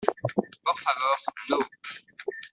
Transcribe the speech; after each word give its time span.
por 0.63 0.77
favor, 0.79 1.15
no. 1.51 1.59